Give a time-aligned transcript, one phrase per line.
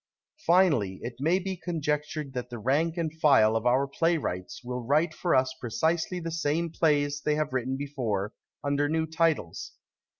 [0.47, 4.83] Finally, it may be conjec tured that the rank and file of our playwrights will
[4.83, 8.33] ^\Tite for us precisely the same plays they have written before,
[8.63, 9.73] under new titles.